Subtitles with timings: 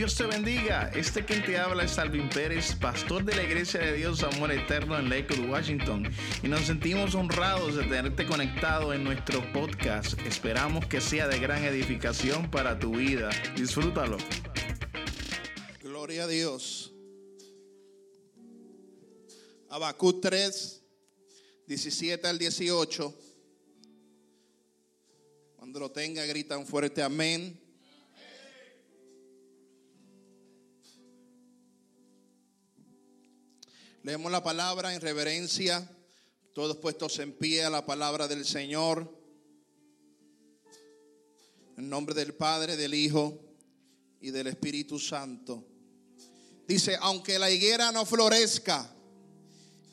[0.00, 0.90] Dios te bendiga.
[0.94, 4.98] Este quien te habla es Alvin Pérez, pastor de la Iglesia de Dios Amor Eterno
[4.98, 6.10] en Lakewood, Washington.
[6.42, 10.18] Y nos sentimos honrados de tenerte conectado en nuestro podcast.
[10.20, 13.28] Esperamos que sea de gran edificación para tu vida.
[13.54, 14.16] Disfrútalo.
[15.82, 16.94] Gloria a Dios.
[19.68, 20.82] Habacuc 3,
[21.66, 23.18] 17 al 18.
[25.56, 27.59] Cuando lo tenga, gritan fuerte amén.
[34.02, 35.86] Leemos la palabra en reverencia,
[36.54, 39.14] todos puestos en pie a la palabra del Señor.
[41.76, 43.38] En nombre del Padre, del Hijo
[44.22, 45.66] y del Espíritu Santo.
[46.66, 48.90] Dice, aunque la higuera no florezca,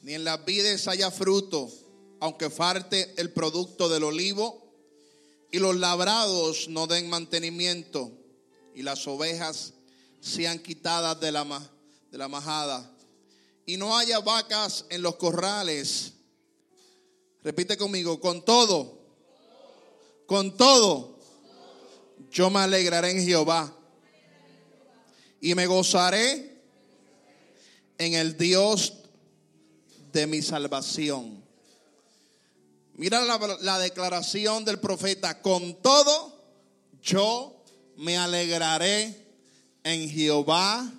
[0.04, 1.70] ni en las vides haya fruto,
[2.22, 4.72] aunque falte el producto del olivo,
[5.52, 8.14] y los labrados no den mantenimiento,
[8.74, 9.74] y las ovejas
[10.22, 11.44] sean quitadas de la,
[12.10, 12.97] de la majada,
[13.67, 16.13] y no haya vacas en los corrales.
[17.43, 18.98] Repite conmigo, con todo,
[20.26, 21.20] con todo,
[22.32, 23.76] yo me alegraré en Jehová
[25.41, 26.62] y me gozaré
[27.98, 28.93] en el Dios
[30.13, 31.43] de mi salvación.
[32.93, 36.41] Mira la, la, declaración del profeta, con todo
[37.02, 37.62] yo
[37.98, 39.27] me alegraré
[39.84, 40.90] en Jehová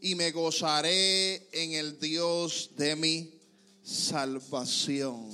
[0.00, 3.40] y me gozaré en el Dios de mi
[3.82, 5.28] salvación.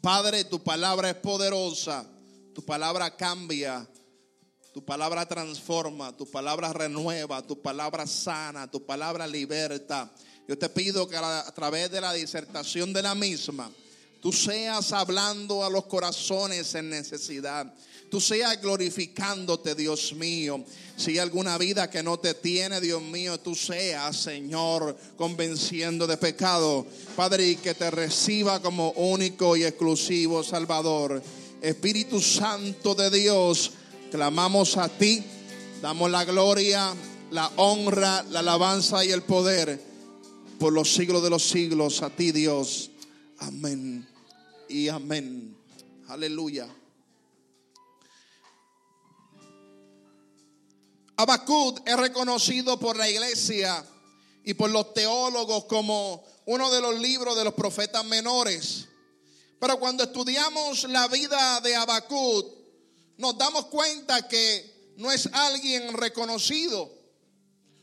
[0.00, 2.06] Padre, tu palabra es poderosa,
[2.54, 3.86] tu palabra cambia,
[4.72, 10.10] tu palabra transforma, tu palabra renueva, tu palabra sana, tu palabra liberta.
[10.48, 13.70] Yo te pido que a través de la disertación de la misma,
[14.22, 17.72] tú seas hablando a los corazones en necesidad
[18.10, 20.64] tú seas glorificándote, Dios mío.
[20.96, 26.16] Si hay alguna vida que no te tiene, Dios mío, tú seas, Señor, convenciendo de
[26.16, 26.86] pecado.
[27.16, 31.22] Padre, y que te reciba como único y exclusivo Salvador.
[31.62, 33.72] Espíritu Santo de Dios,
[34.10, 35.22] clamamos a ti,
[35.80, 36.94] damos la gloria,
[37.30, 39.80] la honra, la alabanza y el poder
[40.58, 42.90] por los siglos de los siglos a ti, Dios.
[43.38, 44.06] Amén
[44.68, 45.56] y amén.
[46.08, 46.68] Aleluya.
[51.20, 53.84] Habacuc es reconocido por la iglesia
[54.42, 58.86] y por los teólogos como uno de los libros de los profetas menores.
[59.60, 62.46] Pero cuando estudiamos la vida de Habacuc,
[63.18, 66.90] nos damos cuenta que no es alguien reconocido.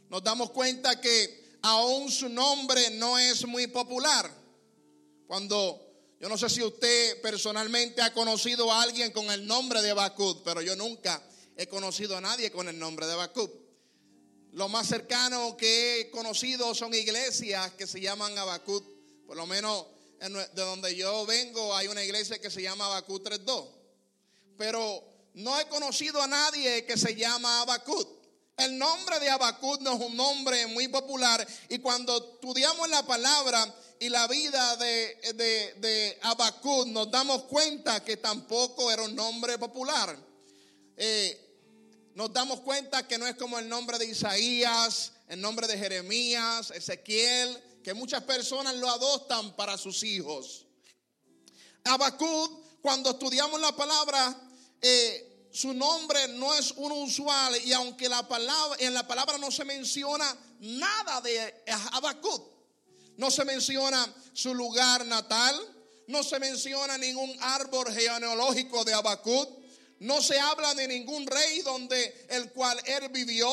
[0.09, 4.33] Nos damos cuenta que aún su nombre no es muy popular.
[5.27, 5.79] Cuando
[6.19, 10.41] yo no sé si usted personalmente ha conocido a alguien con el nombre de Habacuc,
[10.43, 11.21] pero yo nunca
[11.57, 13.51] he conocido a nadie con el nombre de Habacuc.
[14.51, 18.85] Lo más cercano que he conocido son iglesias que se llaman Habacuc.
[19.25, 19.88] Por lo menos
[20.19, 23.68] de donde yo vengo hay una iglesia que se llama Habacuc 3.2.
[24.57, 25.03] Pero
[25.34, 28.07] no he conocido a nadie que se llama Habacuc.
[28.56, 33.75] El nombre de Habacuc no es un nombre muy popular y cuando estudiamos la palabra
[34.00, 39.57] y la vida de, de, de Habacuc nos damos cuenta que tampoco era un nombre
[39.57, 40.18] popular.
[41.00, 41.46] Eh,
[42.17, 46.72] nos damos cuenta que no es como el nombre de Isaías, el nombre de Jeremías,
[46.72, 50.66] Ezequiel, que muchas personas lo adoptan para sus hijos.
[51.83, 54.35] Habacuc, cuando estudiamos la palabra,
[54.81, 59.51] eh, su nombre no es un usual y aunque la palabra, en la palabra no
[59.51, 62.51] se menciona nada de Habacuc,
[63.17, 65.56] no se menciona su lugar natal,
[66.07, 69.66] no se menciona ningún árbol genealógico de Habacuc,
[69.99, 73.49] no se habla de ningún rey donde el cual él vivió.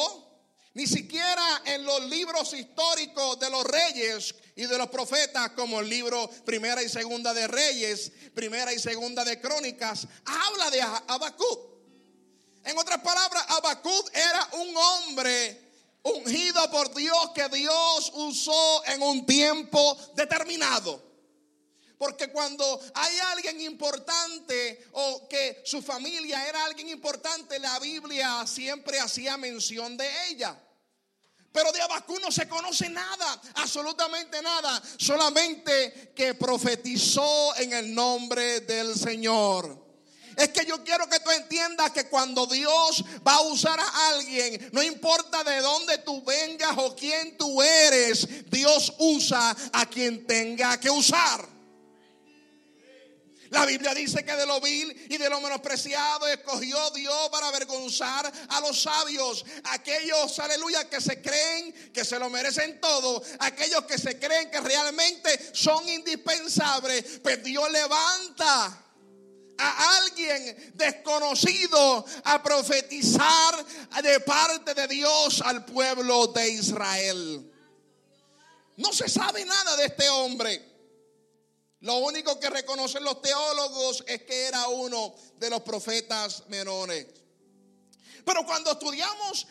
[0.75, 5.88] Ni siquiera en los libros históricos de los reyes y de los profetas, como el
[5.88, 11.75] libro Primera y Segunda de Reyes, Primera y Segunda de Crónicas, habla de Habacuc.
[12.65, 15.61] En otras palabras, Habacuc era un hombre
[16.02, 21.13] ungido por Dios que Dios usó en un tiempo determinado.
[22.05, 29.01] Porque cuando hay alguien importante o que su familia era alguien importante, la Biblia siempre
[29.01, 30.55] hacía mención de ella.
[31.51, 38.61] Pero de Abacú no se conoce nada, absolutamente nada, solamente que profetizó en el nombre
[38.61, 39.83] del Señor.
[40.37, 44.69] Es que yo quiero que tú entiendas que cuando Dios va a usar a alguien,
[44.73, 50.79] no importa de dónde tú vengas o quién tú eres, Dios usa a quien tenga
[50.79, 51.54] que usar.
[53.55, 58.31] La Biblia dice que de lo vil y de lo menospreciado escogió Dios para avergonzar
[58.49, 59.45] a los sabios.
[59.71, 63.23] Aquellos, aleluya, que se creen que se lo merecen todo.
[63.39, 67.21] Aquellos que se creen que realmente son indispensables.
[67.23, 68.77] Pues Dios levanta
[69.57, 73.65] a alguien desconocido a profetizar
[74.03, 77.53] de parte de Dios al pueblo de Israel.
[78.79, 80.74] No se sabe nada de este hombre.
[81.85, 87.07] Lo único que reconocen los teólogos es que era uno de los profetas menores.
[88.25, 89.47] Pero cuando estudiamos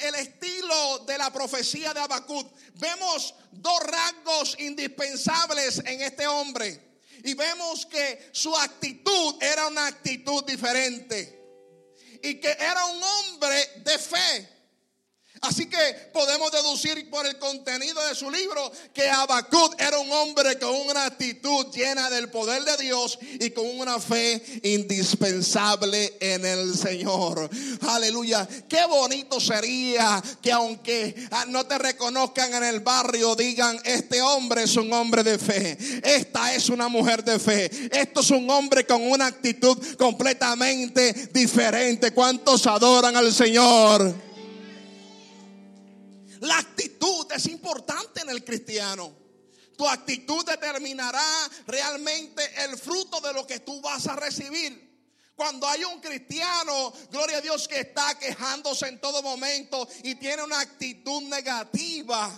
[0.00, 6.98] el estilo de la profecía de Habacuc, vemos dos rasgos indispensables en este hombre.
[7.24, 11.44] Y vemos que su actitud era una actitud diferente.
[12.22, 14.59] Y que era un hombre de fe.
[15.42, 20.58] Así que podemos deducir por el contenido de su libro que Habacuc era un hombre
[20.58, 26.76] con una actitud llena del poder de Dios y con una fe indispensable en el
[26.76, 27.48] Señor.
[27.88, 28.46] Aleluya.
[28.68, 34.64] Qué bonito sería que aunque ah, no te reconozcan en el barrio, digan, este hombre
[34.64, 35.78] es un hombre de fe.
[36.04, 37.70] Esta es una mujer de fe.
[37.90, 42.10] Esto es un hombre con una actitud completamente diferente.
[42.10, 44.29] ¿Cuántos adoran al Señor?
[46.40, 49.14] La actitud es importante en el cristiano.
[49.76, 54.90] Tu actitud determinará realmente el fruto de lo que tú vas a recibir.
[55.34, 60.42] Cuando hay un cristiano, gloria a Dios, que está quejándose en todo momento y tiene
[60.42, 62.30] una actitud negativa,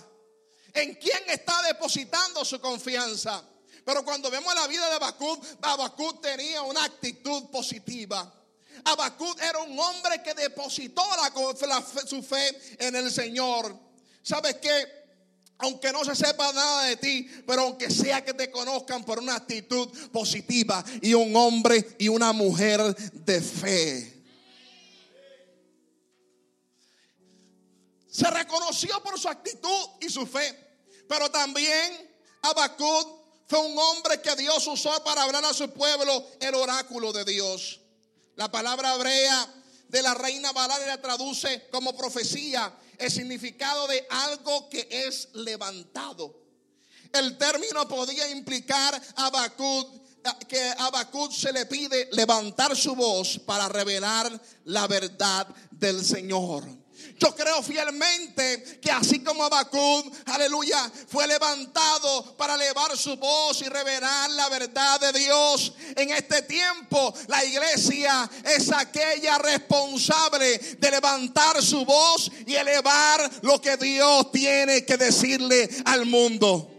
[0.73, 3.43] ¿en quién está depositando su confianza?
[3.85, 8.33] Pero cuando vemos la vida de Habacuc, Habacuc tenía una actitud positiva.
[8.85, 11.03] Habacuc era un hombre que depositó
[12.05, 13.92] su fe en el Señor.
[14.23, 15.03] ¿Sabes qué?
[15.59, 19.35] Aunque no se sepa nada de ti, pero aunque sea que te conozcan por una
[19.35, 24.23] actitud positiva y un hombre y una mujer de fe.
[28.09, 30.55] Se reconoció por su actitud y su fe,
[31.07, 32.09] pero también
[32.41, 37.25] Habacuc fue un hombre que Dios usó para hablar a su pueblo el oráculo de
[37.25, 37.81] Dios.
[38.35, 39.47] La palabra hebrea
[39.87, 42.73] de la reina Valeria traduce como profecía
[43.05, 46.41] el significado de algo que es levantado.
[47.11, 49.51] El término podía implicar a
[50.47, 56.82] que a Habacuc se le pide levantar su voz para revelar la verdad del Señor.
[57.19, 63.69] Yo creo fielmente que así como Habacuc, aleluya, fue levantado para elevar su voz y
[63.69, 71.61] revelar la verdad de Dios, en este tiempo la iglesia es aquella responsable de levantar
[71.61, 76.72] su voz y elevar lo que Dios tiene que decirle al mundo.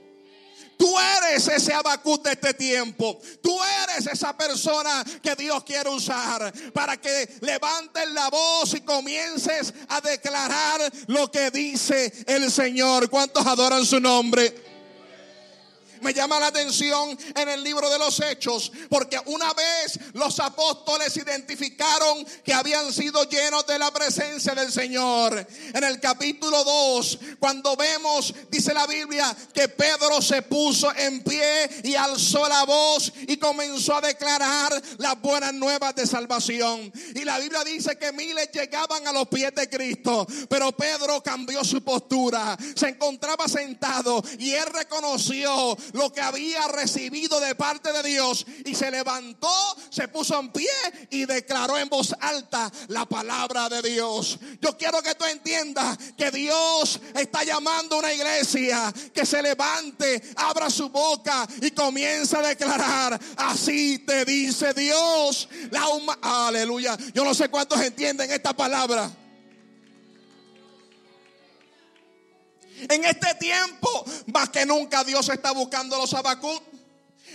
[0.76, 3.20] Tú eres ese abacut de este tiempo.
[3.42, 9.72] Tú eres esa persona que Dios quiere usar para que levantes la voz y comiences
[9.88, 13.08] a declarar lo que dice el Señor.
[13.10, 14.73] ¿Cuántos adoran su nombre?
[16.04, 21.16] Me llama la atención en el libro de los Hechos, porque una vez los apóstoles
[21.16, 25.46] identificaron que habían sido llenos de la presencia del Señor.
[25.72, 31.70] En el capítulo 2, cuando vemos, dice la Biblia, que Pedro se puso en pie
[31.84, 36.92] y alzó la voz y comenzó a declarar las buenas nuevas de salvación.
[37.14, 41.64] Y la Biblia dice que miles llegaban a los pies de Cristo, pero Pedro cambió
[41.64, 48.03] su postura, se encontraba sentado y él reconoció lo que había recibido de parte de
[48.03, 49.48] Dios y se levantó,
[49.91, 50.69] se puso en pie
[51.10, 54.39] y declaró en voz alta la palabra de Dios.
[54.60, 60.20] Yo quiero que tú entiendas que Dios está llamando a una iglesia que se levante,
[60.36, 65.48] abra su boca y comienza a declarar, así te dice Dios.
[65.70, 65.84] La
[66.22, 66.96] Aleluya.
[67.15, 69.10] Yo no sé cuántos entienden esta palabra.
[72.88, 76.73] En este tiempo, más que nunca, Dios está buscando los abacut.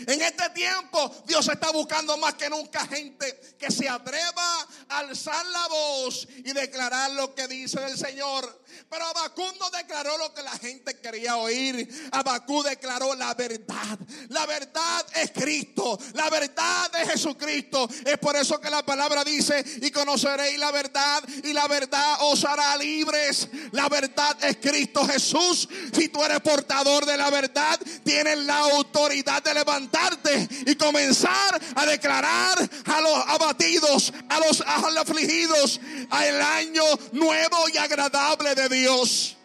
[0.07, 5.45] En este tiempo Dios está buscando más que nunca gente que se atreva a alzar
[5.45, 8.59] la voz y declarar lo que dice el Señor.
[8.89, 11.87] Pero Abacú no declaró lo que la gente quería oír.
[12.11, 13.99] Abacú declaró la verdad.
[14.29, 15.99] La verdad es Cristo.
[16.13, 17.87] La verdad es Jesucristo.
[18.05, 22.43] Es por eso que la palabra dice, y conoceréis la verdad y la verdad os
[22.45, 23.47] hará libres.
[23.71, 25.67] La verdad es Cristo Jesús.
[25.93, 29.53] Si tú eres portador de la verdad, tienes la autoridad de
[29.89, 35.79] levantarte y comenzar a declarar a los abatidos, a los, afligidos,
[36.09, 39.35] al año nuevo y agradable de Dios.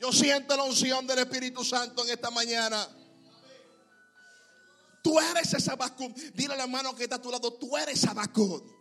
[0.00, 2.88] Yo siento la unción del Espíritu Santo en esta mañana.
[5.02, 6.14] Tú eres Habacuc.
[6.34, 8.79] Dile al hermano que está a tu lado, tú eres Habacuc.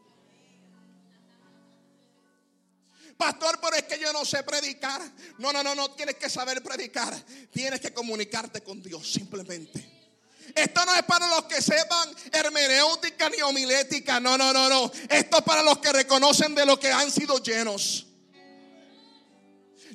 [3.19, 5.01] Pastor, pero es que yo no sé predicar.
[5.39, 7.13] No, no, no, no tienes que saber predicar.
[7.51, 9.85] Tienes que comunicarte con Dios simplemente.
[10.55, 14.21] Esto no es para los que sepan hermenéutica ni homilética.
[14.21, 14.89] No, no, no, no.
[15.09, 18.07] Esto es para los que reconocen de lo que han sido llenos.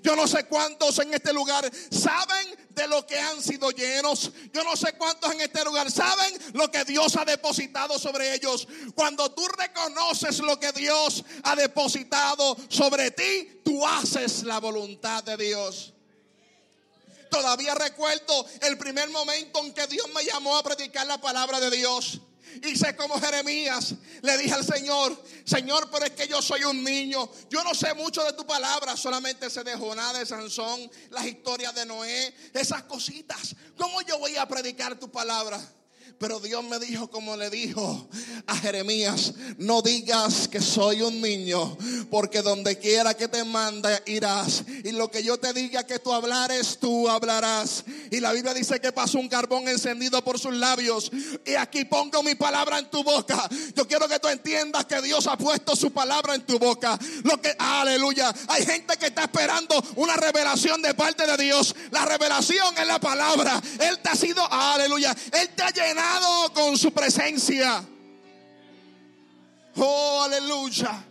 [0.02, 4.30] Yo no sé cuántos en este lugar saben de lo que han sido llenos.
[4.52, 8.66] Yo no sé cuántos en este lugar saben lo que Dios ha depositado sobre ellos.
[8.94, 15.36] Cuando tú reconoces lo que Dios ha depositado sobre ti, tú haces la voluntad de
[15.36, 15.92] Dios.
[17.30, 21.70] Todavía recuerdo el primer momento en que Dios me llamó a predicar la palabra de
[21.70, 22.20] Dios.
[22.62, 23.94] Hice como Jeremías.
[24.22, 27.28] Le dije al Señor, Señor, pero es que yo soy un niño.
[27.50, 28.96] Yo no sé mucho de tu palabra.
[28.96, 33.54] Solamente sé de Jonás, de Sansón, las historias de Noé, esas cositas.
[33.76, 35.60] ¿Cómo yo voy a predicar tu palabra?
[36.18, 38.08] Pero Dios me dijo, como le dijo
[38.46, 41.76] a Jeremías, no digas que soy un niño,
[42.10, 44.64] porque donde quiera que te manda irás.
[44.84, 47.84] Y lo que yo te diga que tú hablares, tú hablarás.
[48.10, 51.10] Y la Biblia dice que pasó un carbón encendido por sus labios.
[51.44, 53.48] Y aquí pongo mi palabra en tu boca.
[53.74, 56.98] Yo quiero que tú entiendas que Dios ha puesto su palabra en tu boca.
[57.24, 58.32] Lo que, aleluya.
[58.48, 61.74] Hay gente que está esperando una revelación de parte de Dios.
[61.90, 63.60] La revelación es la palabra.
[63.80, 65.14] Él te ha sido, aleluya.
[65.32, 66.03] Él te ha llenado
[66.52, 67.86] con su presencia.
[69.76, 71.04] Oh, aleluya.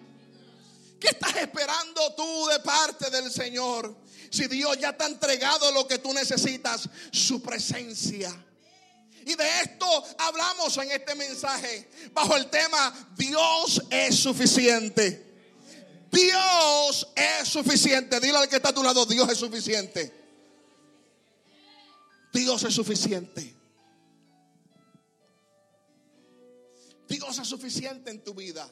[1.00, 3.95] ¿Qué estás esperando tú de parte del Señor?
[4.31, 8.33] Si Dios ya te ha entregado lo que tú necesitas, su presencia.
[9.25, 9.85] Y de esto
[10.17, 15.31] hablamos en este mensaje bajo el tema Dios es suficiente.
[16.12, 18.19] Dios es suficiente.
[18.19, 20.13] Dile al que está a tu lado, Dios es suficiente.
[22.31, 23.62] Dios es suficiente.
[27.42, 28.70] Suficiente en tu vida.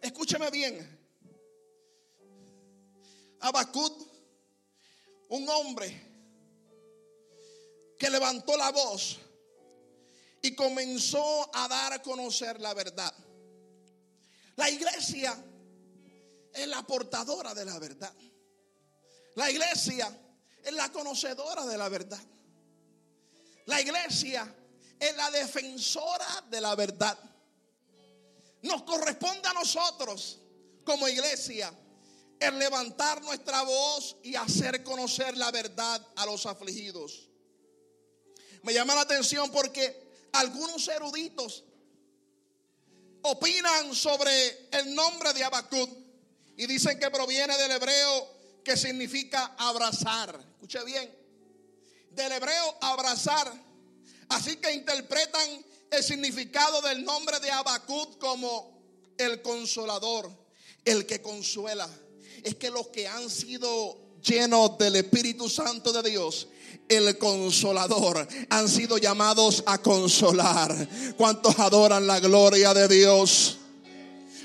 [0.00, 0.98] Escúchame bien.
[3.40, 3.92] Abacut,
[5.30, 6.08] un hombre
[7.98, 9.18] que levantó la voz
[10.40, 13.12] y comenzó a dar a conocer la verdad.
[14.54, 15.36] La iglesia
[16.54, 18.14] es la portadora de la verdad.
[19.34, 20.16] La iglesia
[20.64, 22.22] es la conocedora de la verdad.
[23.66, 24.54] La iglesia
[24.98, 27.18] es la defensora de la verdad.
[28.62, 30.38] Nos corresponde a nosotros
[30.84, 31.72] como iglesia
[32.40, 37.28] el levantar nuestra voz y hacer conocer la verdad a los afligidos.
[38.62, 41.64] Me llama la atención porque algunos eruditos
[43.22, 45.90] opinan sobre el nombre de Habacuc
[46.56, 48.28] y dicen que proviene del hebreo
[48.64, 50.38] que significa abrazar.
[50.52, 51.16] Escuche bien.
[52.10, 53.52] Del hebreo abrazar
[54.28, 58.78] Así que interpretan el significado del nombre de Abacut como
[59.16, 60.30] el consolador,
[60.84, 61.88] el que consuela.
[62.42, 66.48] Es que los que han sido llenos del Espíritu Santo de Dios,
[66.88, 70.88] el consolador, han sido llamados a consolar.
[71.16, 73.57] ¿Cuántos adoran la gloria de Dios?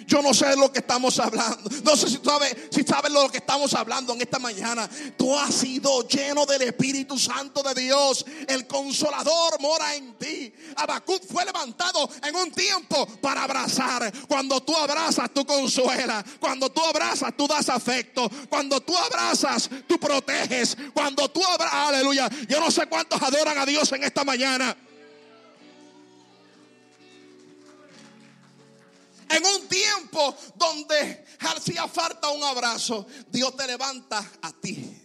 [0.08, 1.70] Yo no sé de lo que estamos hablando.
[1.84, 4.90] No sé si sabes si sabes lo que estamos hablando en esta mañana.
[5.18, 8.26] Tú has sido lleno del Espíritu Santo de Dios.
[8.48, 10.54] El consolador mora en ti.
[10.76, 14.12] Abacut fue levantado en un tiempo para abrazar.
[14.28, 16.24] Cuando tú abrazas, tú consuelas.
[16.40, 18.30] Cuando tú abrazas, tú das afecto.
[18.50, 20.78] Cuando tú abrazas, tú proteges.
[20.94, 22.30] Cuando tú abrazas, aleluya.
[22.48, 24.76] Yo no sé cuántos adoran a Dios en esta mañana.
[29.34, 35.00] En un tiempo donde hacía falta un abrazo, Dios te levanta a ti.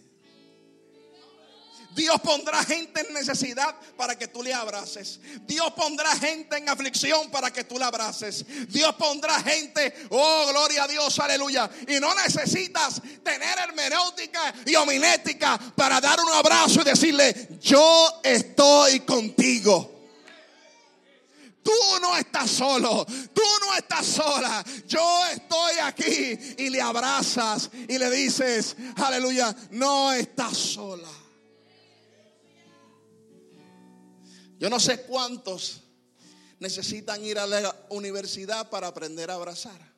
[1.95, 5.19] Dios pondrá gente en necesidad para que tú le abraces.
[5.41, 8.45] Dios pondrá gente en aflicción para que tú le abraces.
[8.69, 11.69] Dios pondrá gente, oh gloria a Dios, aleluya.
[11.87, 19.01] Y no necesitas tener hermenéutica y homilética para dar un abrazo y decirle, yo estoy
[19.01, 19.98] contigo.
[21.63, 24.63] Tú no estás solo, tú no estás sola.
[24.87, 31.09] Yo estoy aquí y le abrazas y le dices, aleluya, no estás sola.
[34.57, 35.81] Yo no sé cuántos
[36.59, 39.89] necesitan ir a la universidad para aprender a abrazar.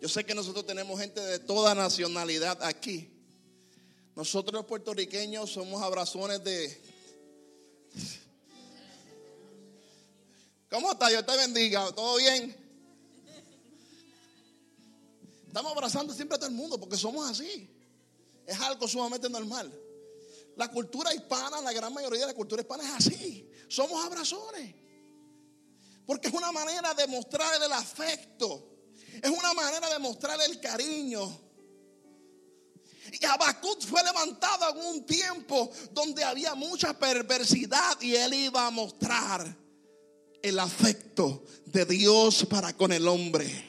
[0.00, 3.17] Yo sé que nosotros tenemos gente de toda nacionalidad aquí.
[4.18, 6.82] Nosotros los puertorriqueños somos abrazones de...
[10.68, 11.06] ¿Cómo está?
[11.06, 11.92] Dios te bendiga.
[11.92, 12.56] ¿Todo bien?
[15.46, 17.70] Estamos abrazando siempre a todo el mundo porque somos así.
[18.44, 19.72] Es algo sumamente normal.
[20.56, 23.48] La cultura hispana, la gran mayoría de la cultura hispana es así.
[23.68, 24.74] Somos abrazones.
[26.04, 28.68] Porque es una manera de mostrar el afecto.
[29.22, 31.47] Es una manera de mostrar el cariño.
[33.12, 38.70] Y Habacuc fue levantado en un tiempo donde había mucha perversidad y él iba a
[38.70, 39.56] mostrar
[40.42, 43.67] el afecto de Dios para con el hombre.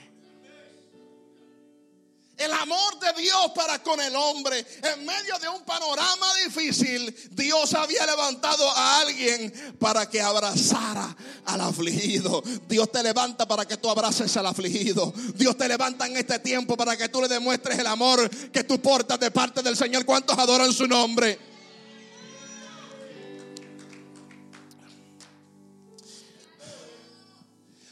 [2.40, 4.66] El amor de Dios para con el hombre.
[4.82, 11.16] En medio de un panorama difícil, Dios había levantado a alguien para que abrazara
[11.46, 12.42] al afligido.
[12.68, 15.14] Dios te levanta para que tú abraces al afligido.
[15.36, 18.80] Dios te levanta en este tiempo para que tú le demuestres el amor que tú
[18.82, 20.06] portas de parte del Señor.
[20.06, 21.49] ¿Cuántos adoran su nombre?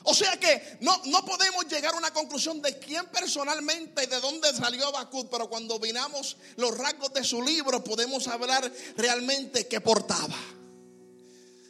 [0.10, 4.22] O sea que no, no podemos llegar a una conclusión de quién personalmente y de
[4.22, 9.82] dónde salió Habacuc, pero cuando vinamos los rasgos de su libro podemos hablar realmente qué
[9.82, 10.38] portaba.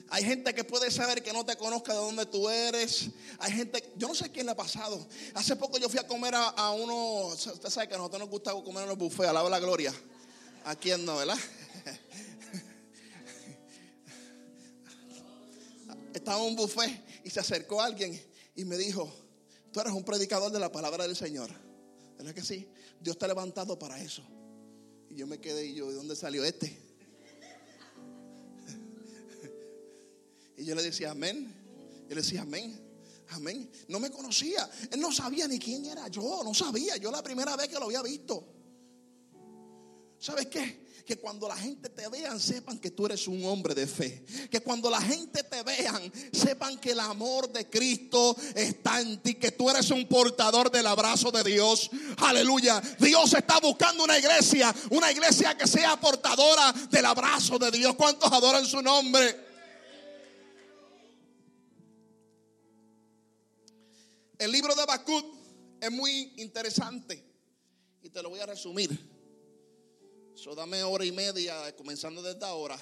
[0.10, 3.10] Hay gente que puede saber que no te conozca de dónde tú eres.
[3.40, 5.08] Hay gente, yo no sé quién le ha pasado.
[5.34, 8.52] Hace poco yo fui a comer a, uno, usted sabe que a nosotros nos gusta
[8.52, 9.92] comer en los buffets, alaba la gloria.
[10.64, 11.40] ¿A quién no, verdad?
[16.14, 18.18] Estaba en un buffet y se acercó alguien
[18.56, 19.14] y me dijo,
[19.74, 21.50] tú eres un predicador de la palabra del Señor.
[22.18, 22.70] ¿Verdad que sí?
[23.02, 24.24] Dios te ha levantado para eso.
[25.10, 26.74] Y yo me quedé y yo, ¿de dónde salió este?
[30.58, 31.54] Y yo le decía, amén.
[32.08, 32.80] Yo le decía, amén.
[33.32, 33.70] Amén.
[33.90, 34.68] No me conocía.
[34.90, 36.42] Él no sabía ni quién era yo.
[36.46, 36.96] No sabía.
[36.96, 38.44] Yo la primera vez que lo había visto.
[40.18, 40.87] ¿Sabes qué?
[41.08, 44.26] Que cuando la gente te vean sepan que tú eres un hombre de fe.
[44.52, 49.36] Que cuando la gente te vean sepan que el amor de Cristo está en ti,
[49.36, 51.90] que tú eres un portador del abrazo de Dios.
[52.18, 52.82] Aleluya.
[53.00, 57.96] Dios está buscando una iglesia, una iglesia que sea portadora del abrazo de Dios.
[57.96, 59.48] ¿Cuántos adoran su nombre?
[64.38, 65.26] El libro de Habacuc
[65.80, 67.24] es muy interesante
[68.04, 69.17] y te lo voy a resumir.
[70.38, 72.78] So dame hora y media, comenzando desde ahora.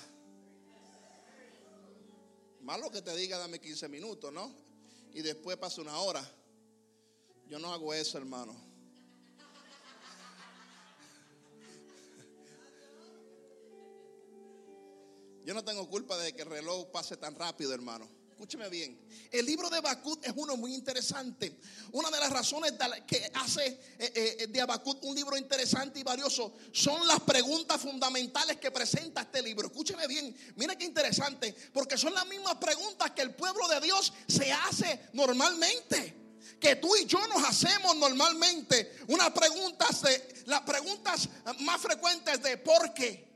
[2.60, 4.54] Malo que te diga, dame 15 minutos, ¿no?
[5.14, 6.22] Y después pasa una hora.
[7.48, 8.54] Yo no hago eso, hermano.
[15.46, 18.15] Yo no tengo culpa de que el reloj pase tan rápido, hermano.
[18.36, 19.00] Escúcheme bien.
[19.32, 21.58] El libro de Habacuc es uno muy interesante.
[21.94, 22.74] Una de las razones
[23.08, 28.58] que hace eh, eh, de Habacuc un libro interesante y valioso son las preguntas fundamentales
[28.58, 29.68] que presenta este libro.
[29.68, 30.36] Escúcheme bien.
[30.58, 31.56] Mira qué interesante.
[31.72, 36.14] Porque son las mismas preguntas que el pueblo de Dios se hace normalmente
[36.60, 38.98] que tú y yo nos hacemos normalmente.
[39.08, 39.88] Una pregunta,
[40.46, 41.30] las preguntas
[41.62, 43.35] más frecuentes de por qué.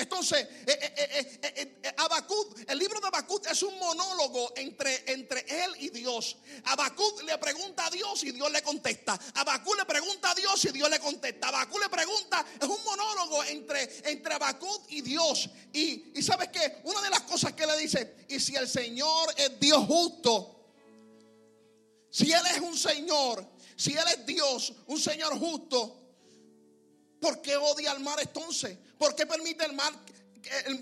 [0.00, 5.90] Entonces, eh, eh, eh, el libro de Abacut es un monólogo entre, entre él y
[5.90, 6.38] Dios.
[6.64, 9.18] Abacut le pregunta a Dios y Dios le contesta.
[9.34, 11.48] Abacut le pregunta a Dios y Dios le contesta.
[11.48, 15.50] Abacut le pregunta, es un monólogo entre, entre Abacut y Dios.
[15.74, 19.34] Y, y sabes que una de las cosas que le dice, y si el Señor
[19.36, 20.56] es Dios justo,
[22.08, 25.99] si Él es un Señor, si Él es Dios, un Señor justo,
[27.20, 28.76] ¿por qué odia al mar entonces?
[28.98, 29.94] ¿Por qué permite el mal,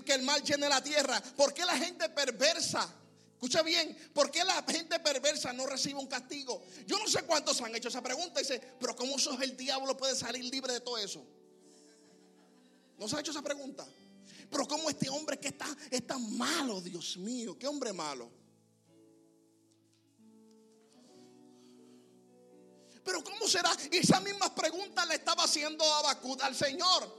[0.05, 1.21] que el mal llene la tierra?
[1.35, 2.95] ¿Por qué la gente perversa?
[3.33, 6.61] Escucha bien, ¿por qué la gente perversa no recibe un castigo?
[6.85, 10.13] Yo no sé cuántos han hecho esa pregunta dice, pero ¿cómo sos el diablo puede
[10.15, 11.25] salir libre de todo eso?
[12.97, 13.87] ¿No se ha hecho esa pregunta?
[14.49, 17.57] Pero ¿cómo este hombre que está, es tan malo, Dios mío?
[17.57, 18.29] ¿Qué hombre malo?
[23.09, 23.75] Pero ¿cómo será?
[23.91, 27.17] Y esas mismas preguntas le estaba haciendo Abacud al Señor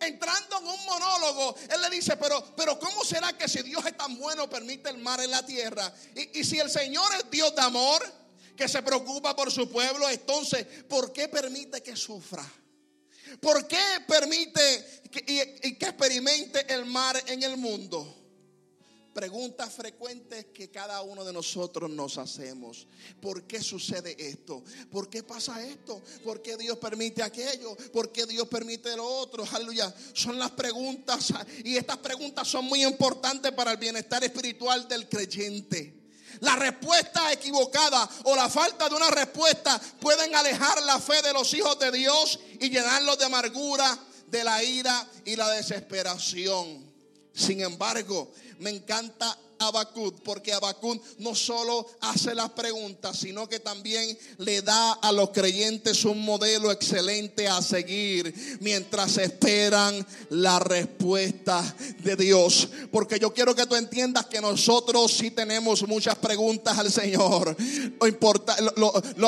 [0.00, 3.96] entrando en un monólogo, él le dice, pero, pero ¿cómo será que si Dios es
[3.96, 5.92] tan bueno permite el mar en la tierra?
[6.34, 8.00] Y, si el Señor es Dios de amor,
[8.54, 12.44] que se preocupa por su pueblo, entonces, ¿por qué permite que sufra?
[13.40, 18.27] ¿Por qué permite que, y que experimente el mar en el mundo?
[19.18, 22.86] Preguntas frecuentes que cada uno de nosotros nos hacemos.
[23.20, 24.62] ¿Por qué sucede esto?
[24.92, 26.00] ¿Por qué pasa esto?
[26.22, 27.74] ¿Por qué Dios permite aquello?
[27.92, 29.44] ¿Por qué Dios permite lo otro?
[29.50, 29.92] Aleluya.
[30.12, 36.12] Son las preguntas y estas preguntas son muy importantes para el bienestar espiritual del creyente.
[36.38, 41.52] La respuesta equivocada o la falta de una respuesta pueden alejar la fe de los
[41.54, 46.87] hijos de Dios y llenarlos de amargura, de la ira y la desesperación.
[47.38, 54.16] Sin embargo, Me encanta Abacud, porque Abacud no solo hace las preguntas, sino que también
[54.38, 61.62] le da a los creyentes un modelo excelente a seguir mientras esperan la respuesta
[62.00, 62.68] de Dios.
[62.90, 67.56] Porque yo quiero que tú entiendas que nosotros sí tenemos muchas preguntas al Señor.
[68.06, 68.56] importa,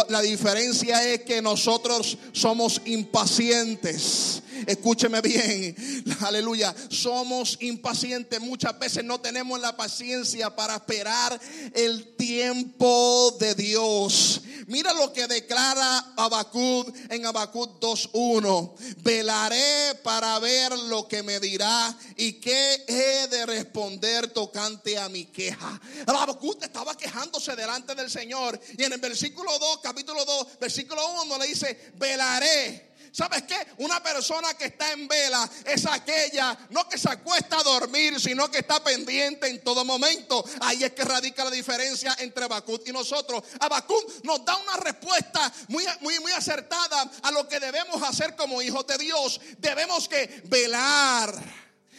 [0.08, 4.42] la diferencia es que nosotros somos impacientes.
[4.66, 5.74] Escúcheme bien,
[6.20, 6.74] aleluya.
[6.90, 8.40] Somos impacientes.
[8.40, 10.19] Muchas veces no tenemos la paciencia
[10.54, 11.40] para esperar
[11.74, 14.42] el tiempo de Dios.
[14.66, 18.74] Mira lo que declara Abacud en Abacud 2.1.
[18.98, 25.24] Velaré para ver lo que me dirá y qué he de responder tocante a mi
[25.24, 25.80] queja.
[26.06, 31.38] Abacud estaba quejándose delante del Señor y en el versículo 2, capítulo 2, versículo 1
[31.38, 33.56] le dice, velaré ¿Sabes qué?
[33.78, 38.50] Una persona que está en vela es aquella, no que se acuesta a dormir, sino
[38.50, 40.44] que está pendiente en todo momento.
[40.60, 43.42] Ahí es que radica la diferencia entre Habacuc y nosotros.
[43.58, 48.62] Habacuc nos da una respuesta muy, muy, muy acertada a lo que debemos hacer como
[48.62, 49.40] hijos de Dios.
[49.58, 51.34] Debemos que velar.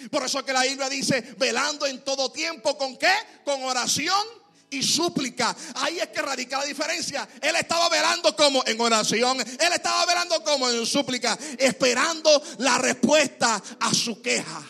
[0.09, 3.13] Por eso que la Biblia dice, velando en todo tiempo, ¿con qué?
[3.43, 4.40] Con oración
[4.71, 5.55] y súplica.
[5.75, 7.27] Ahí es que radica la diferencia.
[7.41, 9.39] Él estaba velando como en oración.
[9.39, 14.63] Él estaba velando como en súplica, esperando la respuesta a su queja.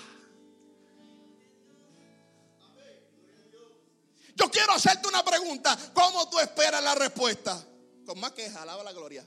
[4.36, 5.78] Yo quiero hacerte una pregunta.
[5.94, 7.64] ¿Cómo tú esperas la respuesta?
[8.06, 9.26] Con más queja, alaba la gloria.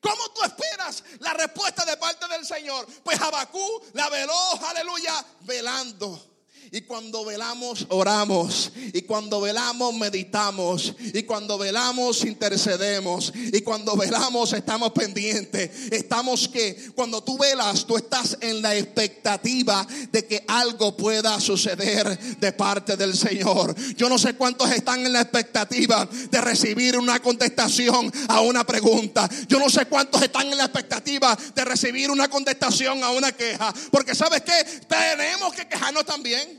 [0.00, 2.86] ¿Cómo tú esperas la respuesta de parte del Señor?
[3.02, 6.27] Pues Abacú la veló, aleluya, velando.
[6.70, 8.72] Y cuando velamos, oramos.
[8.92, 10.94] Y cuando velamos, meditamos.
[10.98, 13.32] Y cuando velamos, intercedemos.
[13.34, 15.70] Y cuando velamos, estamos pendientes.
[15.90, 22.18] Estamos que cuando tú velas, tú estás en la expectativa de que algo pueda suceder
[22.38, 23.74] de parte del Señor.
[23.96, 29.28] Yo no sé cuántos están en la expectativa de recibir una contestación a una pregunta.
[29.48, 33.72] Yo no sé cuántos están en la expectativa de recibir una contestación a una queja.
[33.90, 36.57] Porque sabes que tenemos que quejarnos también.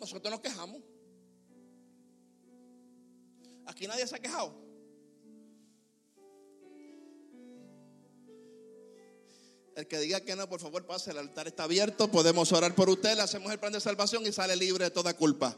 [0.00, 0.80] Nosotros nos quejamos.
[3.66, 4.54] Aquí nadie se ha quejado.
[9.76, 11.10] El que diga que no, por favor, pase.
[11.10, 12.10] El altar está abierto.
[12.10, 13.14] Podemos orar por usted.
[13.14, 15.56] Le hacemos el plan de salvación y sale libre de toda culpa.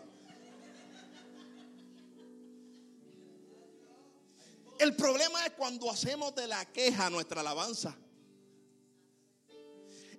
[4.79, 7.97] El problema es cuando hacemos de la queja nuestra alabanza.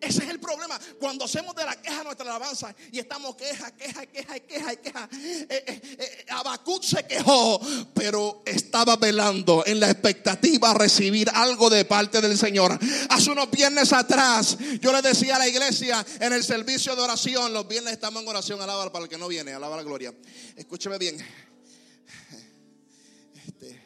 [0.04, 0.80] Ese es el problema.
[1.00, 5.10] Cuando hacemos de la queja nuestra alabanza y estamos queja, queja, queja, queja, queja.
[5.14, 7.62] Eh, eh, eh, Abacut se quejó,
[7.94, 12.78] pero estaba velando en la expectativa a recibir algo de parte del Señor.
[13.10, 17.54] Hace unos viernes atrás, yo le decía a la iglesia en el servicio de oración,
[17.54, 20.14] los viernes estamos en oración, alaba para el que no viene, alaba la gloria.
[20.58, 21.18] Escúcheme bien.
[23.48, 23.82] Este,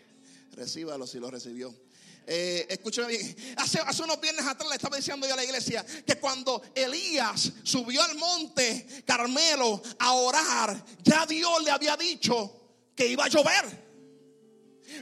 [0.54, 1.87] recíbalo si lo recibió.
[2.30, 3.56] Eh, escúcheme bien.
[3.56, 7.54] Hace, hace, unos viernes atrás le estaba diciendo yo a la iglesia que cuando Elías
[7.64, 12.52] subió al monte Carmelo a orar, ya Dios le había dicho
[12.94, 13.88] que iba a llover.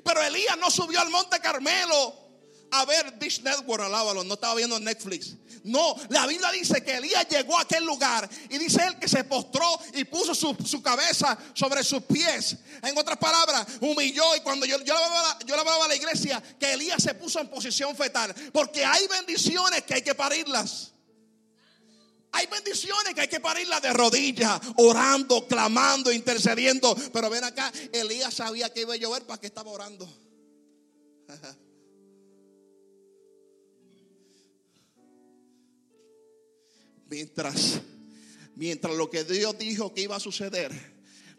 [0.03, 2.25] Pero Elías no subió al monte Carmelo
[2.71, 5.35] a ver Dish Network, alábalo, no estaba viendo Netflix.
[5.65, 9.23] No, la Biblia dice que Elías llegó a aquel lugar y dice él que se
[9.23, 12.57] postró y puso su, cabeza sobre sus pies.
[12.83, 17.01] En otras palabras, humilló y cuando yo, yo le hablaba a la iglesia que Elías
[17.01, 18.31] se puso en posición fetal.
[18.53, 20.91] Porque hay bendiciones que hay que parirlas.
[22.33, 26.95] Hay bendiciones que hay que parirlas de rodillas, orando, clamando, intercediendo.
[27.11, 30.07] Pero ven acá, Elías sabía que iba a llover para que estaba orando.
[37.15, 37.79] Mientras,
[38.57, 40.73] mientras lo que Dios dijo que iba a suceder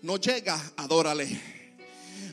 [0.00, 1.28] no llega, adórale.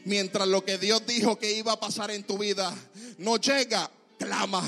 [0.06, 2.74] Mientras lo que Dios dijo que iba a pasar en tu vida
[3.18, 3.92] no llega,
[4.24, 4.64] clama.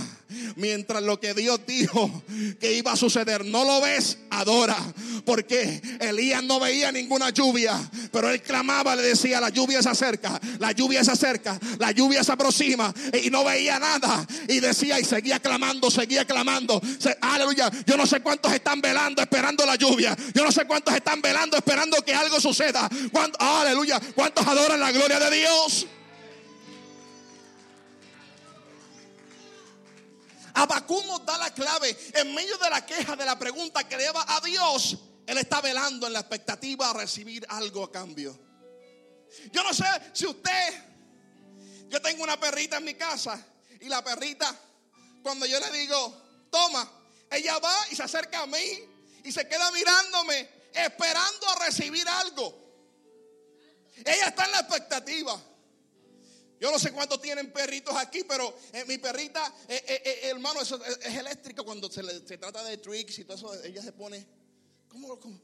[0.56, 2.24] Mientras lo que Dios dijo
[2.60, 4.78] que iba a suceder no lo ves, adora.
[5.26, 7.80] Porque Elías no veía ninguna lluvia,
[8.12, 12.24] pero él clamaba, le decía, la lluvia se acerca, la lluvia se acerca, la lluvia
[12.24, 14.26] se aproxima y no veía nada.
[14.48, 16.82] Y decía y seguía clamando, seguía clamando.
[17.22, 17.72] Aleluya.
[17.86, 20.16] Yo no sé cuántos están velando esperando la lluvia.
[20.34, 22.90] Yo no sé cuántos están velando esperando que algo suceda.
[23.40, 24.00] aleluya.
[24.16, 25.88] ¿Cuántos adoran la gloria de Dios?
[30.56, 31.96] Abacú nos da la clave.
[32.14, 36.08] En medio de la queja, de la pregunta que lleva a Dios, Él está velando
[36.08, 38.40] en la expectativa a recibir algo a cambio.
[39.52, 40.74] Yo no sé si usted,
[41.90, 43.38] yo tengo una perrita en mi casa
[43.82, 44.56] y la perrita,
[45.22, 46.90] cuando yo le digo, toma,
[47.30, 48.80] Ella va y se acerca a mí
[49.26, 52.64] y se queda mirándome, esperando a recibir algo.
[54.06, 55.42] Ella está en la expectativa.
[56.60, 60.72] Yo no sé cuántos tienen perritos aquí, pero eh, mi perrita, eh, eh, hermano, es,
[60.72, 63.64] es eléctrica cuando se, se, trata de tricks y todo eso.
[63.64, 64.26] Ella se pone,
[64.88, 65.40] ¿cómo, ¿cómo?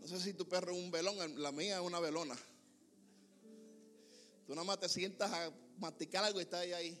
[0.00, 2.36] No sé si tu perro es un velón, la mía es una velona.
[4.46, 6.72] Tú nada más te sientas a masticar algo y está ahí.
[6.72, 7.00] ahí.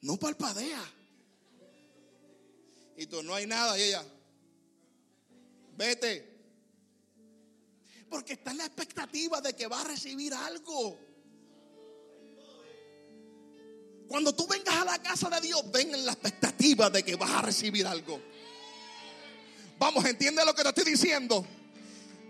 [0.00, 0.82] No palpadea.
[2.96, 4.04] Y tú no hay nada y ella,
[5.76, 6.29] vete.
[8.10, 10.98] Porque está en la expectativa de que va a recibir algo.
[14.08, 17.30] Cuando tú vengas a la casa de Dios, ven en la expectativa de que vas
[17.30, 18.20] a recibir algo.
[19.78, 21.46] Vamos, entiende lo que te estoy diciendo.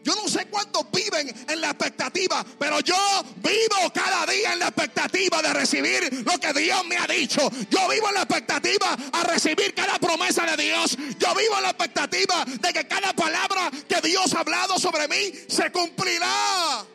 [0.03, 2.97] Yo no sé cuántos viven en la expectativa, pero yo
[3.37, 7.51] vivo cada día en la expectativa de recibir lo que Dios me ha dicho.
[7.69, 10.97] Yo vivo en la expectativa a recibir cada promesa de Dios.
[11.19, 15.33] Yo vivo en la expectativa de que cada palabra que Dios ha hablado sobre mí
[15.49, 16.87] se cumplirá.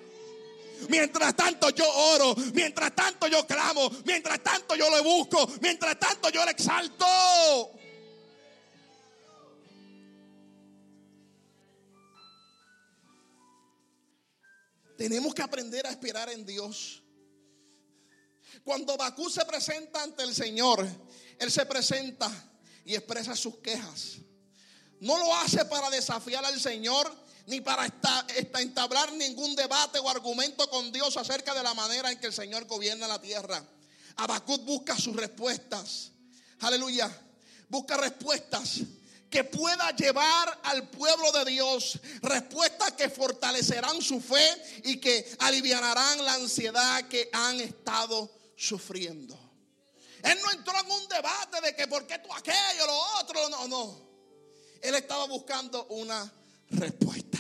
[0.90, 6.30] Mientras tanto yo oro, mientras tanto yo clamo, mientras tanto yo le busco, mientras tanto
[6.30, 7.06] yo le exalto.
[14.98, 17.02] Tenemos que aprender a esperar en Dios.
[18.64, 20.88] Cuando Bakú se presenta ante el Señor,
[21.38, 22.32] Él se presenta
[22.86, 24.18] y expresa sus quejas.
[25.00, 27.12] No lo hace para desafiar al Señor
[27.48, 27.86] ni para
[28.60, 32.66] entablar ningún debate o argumento con Dios acerca de la manera en que el Señor
[32.66, 33.64] gobierna la tierra.
[34.16, 36.12] Habacuc busca sus respuestas.
[36.60, 37.12] Aleluya.
[37.68, 38.82] Busca respuestas
[39.36, 44.48] que pueda llevar al pueblo de Dios respuestas que fortalecerán su fe
[44.86, 49.38] y que aliviarán la ansiedad que han estado sufriendo.
[50.24, 53.68] Él no entró en un debate de que por qué tú aquello, lo otro, no,
[53.68, 54.08] no.
[54.82, 56.32] Él estaba buscando una
[56.70, 57.40] respuesta.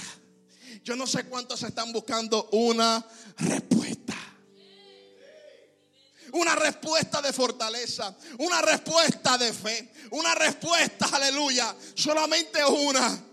[0.83, 4.04] Yo no sé cuántos están buscando una respuesta
[6.35, 13.23] una respuesta de fortaleza, una respuesta de fe, una respuesta, aleluya, solamente una.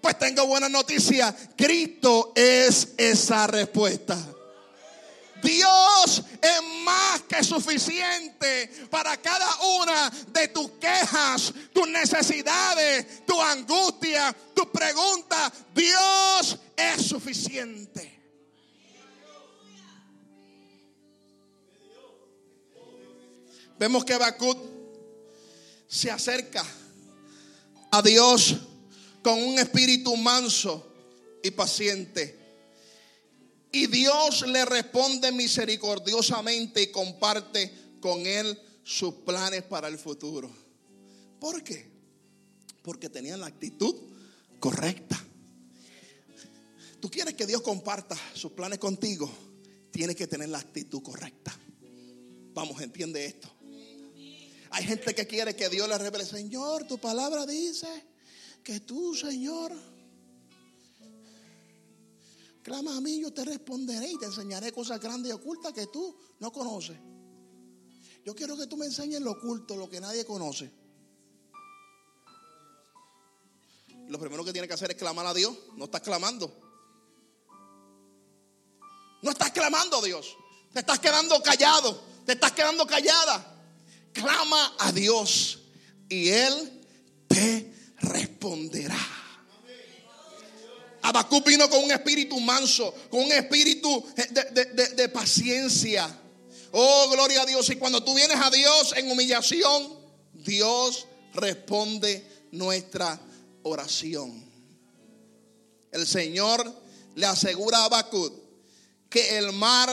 [0.00, 4.16] Pues tengo buena noticia, Cristo es esa respuesta.
[5.42, 9.48] Dios es más que suficiente para cada
[9.80, 15.52] una de tus quejas, tus necesidades, tu angustia, tu pregunta.
[15.74, 18.15] Dios es suficiente.
[23.78, 24.58] Vemos que Bakut
[25.86, 26.64] se acerca
[27.90, 28.56] a Dios
[29.22, 30.86] con un espíritu manso
[31.42, 32.38] y paciente.
[33.72, 40.50] Y Dios le responde misericordiosamente y comparte con él sus planes para el futuro.
[41.40, 41.86] ¿Por qué?
[42.82, 43.94] Porque tenían la actitud
[44.60, 45.22] correcta.
[47.00, 49.30] Tú quieres que Dios comparta sus planes contigo,
[49.90, 51.54] tienes que tener la actitud correcta.
[52.54, 53.55] Vamos, entiende esto.
[54.76, 57.88] Hay gente que quiere que Dios le revele, Señor, tu palabra dice
[58.62, 59.72] que tú, Señor,
[62.62, 66.14] clama a mí, yo te responderé y te enseñaré cosas grandes y ocultas que tú
[66.40, 66.98] no conoces.
[68.22, 70.70] Yo quiero que tú me enseñes lo oculto, lo que nadie conoce.
[74.08, 75.56] Lo primero que tiene que hacer es clamar a Dios.
[75.76, 76.54] No estás clamando.
[79.22, 80.36] No estás clamando a Dios.
[80.74, 81.98] Te estás quedando callado.
[82.26, 83.55] Te estás quedando callada
[84.16, 85.58] clama a Dios
[86.08, 86.82] y Él
[87.28, 88.98] te responderá.
[91.02, 94.04] Habacuc vino con un espíritu manso, con un espíritu
[94.96, 96.08] de, paciencia.
[96.72, 97.68] Oh, gloria a Dios.
[97.70, 100.00] Y cuando tú vienes a Dios en humillación,
[100.32, 103.20] Dios responde nuestra
[103.62, 104.44] oración.
[105.92, 106.74] El Señor
[107.14, 108.32] le asegura a Habacuc
[109.08, 109.88] que el mar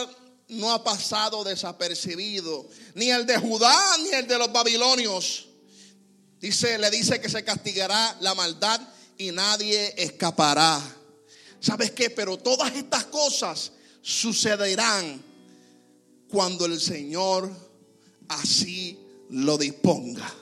[0.54, 5.46] no ha pasado desapercibido, ni el de Judá ni el de los babilonios.
[6.40, 8.80] Dice, le dice que se castigará la maldad
[9.16, 10.80] y nadie escapará.
[11.60, 12.10] ¿Sabes qué?
[12.10, 15.24] Pero todas estas cosas sucederán
[16.28, 17.50] cuando el Señor
[18.28, 18.98] así
[19.30, 20.32] lo disponga.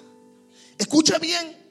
[0.79, 1.63] Escuche bien.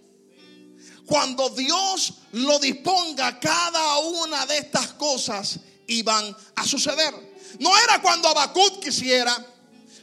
[1.06, 7.13] Cuando Dios lo disponga, cada una de estas cosas iban a suceder.
[7.60, 9.36] No era cuando Abacut quisiera.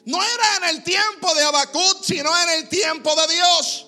[0.04, 3.86] No era en el tiempo de Abacut, sino en el tiempo de Dios.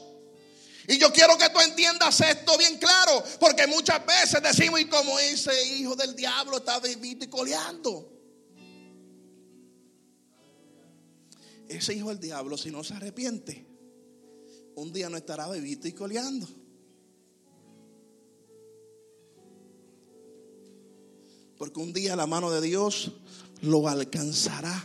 [0.88, 5.18] Y yo quiero que tú entiendas esto bien claro, porque muchas veces decimos, y como
[5.18, 8.20] ese hijo del diablo está vivito y coleando.
[11.70, 13.64] ese hijo del diablo, si no se arrepiente,
[14.74, 16.48] un día no estará bebito y coleando.
[21.60, 23.10] Porque un día la mano de Dios
[23.60, 24.82] lo alcanzará.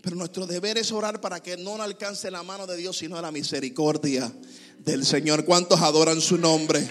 [0.00, 3.30] Pero nuestro deber es orar para que no alcance la mano de Dios, sino la
[3.30, 4.32] misericordia
[4.78, 5.44] del Señor.
[5.44, 6.88] ¿Cuántos adoran su nombre?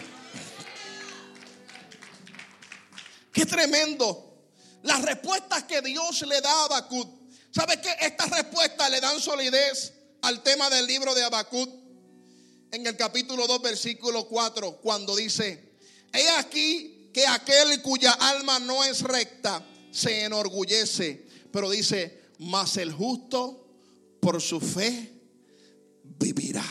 [3.31, 4.45] Qué tremendo.
[4.83, 7.09] Las respuestas que Dios le da a Habacuc.
[7.49, 7.95] ¿Sabe qué?
[7.99, 11.67] Estas respuestas le dan solidez al tema del libro de Habacuc.
[12.73, 15.73] En el capítulo 2, versículo 4, cuando dice,
[16.13, 22.91] he aquí que aquel cuya alma no es recta se enorgullece, pero dice, mas el
[22.91, 23.67] justo
[24.19, 25.13] por su fe
[26.03, 26.65] vivirá.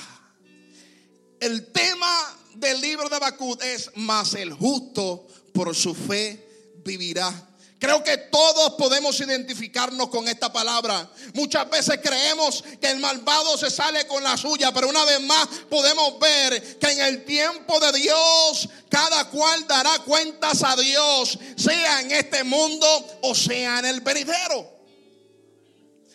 [1.41, 2.11] El tema
[2.57, 7.52] del libro de Habacuc es, mas el justo por su fe vivirá.
[7.83, 11.11] Creo que todos podemos identificarnos con esta palabra.
[11.35, 15.49] Muchas veces creemos que el malvado se sale con la suya, pero una vez más
[15.69, 22.03] podemos ver que en el tiempo de Dios cada cual dará cuentas a Dios, sea
[22.03, 22.87] en este mundo
[23.23, 24.65] o sea en el venidero.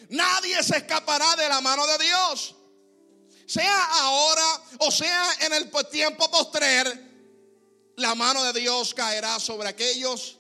[0.08, 2.56] Nadie se escapará de la mano de Dios.
[3.46, 7.12] Sea ahora o sea en el tiempo postrer,
[7.98, 10.37] la mano de Dios caerá sobre aquellos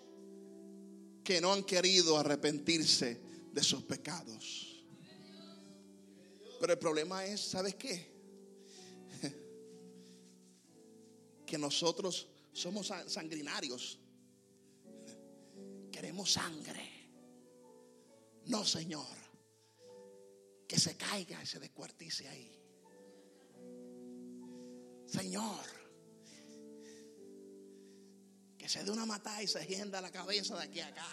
[1.28, 3.20] que no han querido arrepentirse
[3.52, 4.86] de sus pecados.
[6.58, 8.16] Pero el problema es, ¿sabes qué?
[11.46, 14.00] Que nosotros somos sangrinarios.
[15.92, 17.12] Queremos sangre.
[18.46, 19.18] No, Señor.
[20.66, 22.58] Que se caiga y se descuartice ahí.
[25.06, 25.77] Señor.
[28.68, 31.08] Que se dé una matada y se hienda la cabeza de aquí a acá.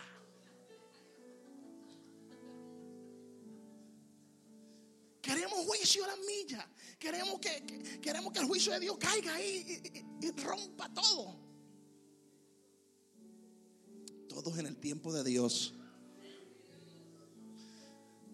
[5.22, 6.66] Queremos juicio a las millas.
[6.98, 9.80] Queremos que, queremos que el juicio de Dios caiga ahí
[10.20, 11.38] y, y rompa todo.
[14.28, 15.74] Todos en el tiempo de Dios.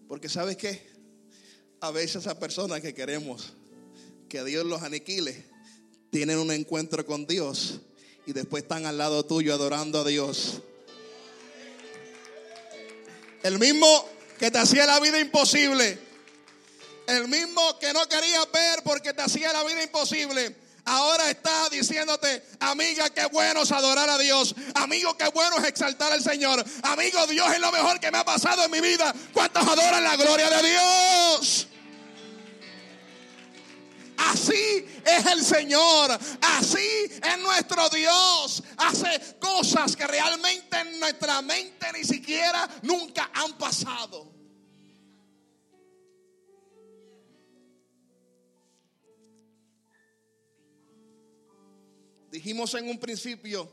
[0.07, 0.81] Porque sabes qué?
[1.79, 3.53] A veces esas personas que queremos
[4.27, 5.47] que Dios los aniquile
[6.09, 7.81] tienen un encuentro con Dios
[8.25, 10.61] y después están al lado tuyo adorando a Dios.
[13.43, 14.07] El mismo
[14.37, 15.99] que te hacía la vida imposible.
[17.07, 20.55] El mismo que no quería ver porque te hacía la vida imposible.
[20.85, 24.55] Ahora está diciéndote, amiga, qué bueno es adorar a Dios.
[24.75, 26.63] Amigo, qué bueno es exaltar al Señor.
[26.83, 29.13] Amigo, Dios es lo mejor que me ha pasado en mi vida.
[29.33, 31.67] ¿Cuántos adoran la gloria de Dios?
[34.31, 36.11] Así es el Señor.
[36.41, 38.63] Así es nuestro Dios.
[38.77, 44.31] Hace cosas que realmente en nuestra mente ni siquiera nunca han pasado.
[52.31, 53.69] Dijimos en un principio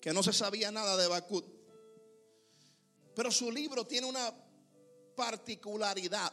[0.00, 1.44] que no se sabía nada de Bakut.
[3.14, 4.34] Pero su libro tiene una
[5.14, 6.32] particularidad.